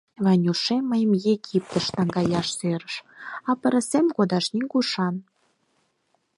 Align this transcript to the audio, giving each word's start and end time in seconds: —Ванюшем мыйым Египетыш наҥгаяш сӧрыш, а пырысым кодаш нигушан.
—Ванюшем 0.25 0.83
мыйым 0.91 1.11
Египетыш 1.33 1.85
наҥгаяш 1.95 2.47
сӧрыш, 2.57 2.95
а 3.49 3.51
пырысым 3.59 4.05
кодаш 4.15 4.45
нигушан. 4.55 5.15